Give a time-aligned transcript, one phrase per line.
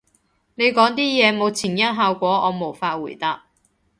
[0.55, 3.45] 你講啲嘢冇前因後果，我無法回答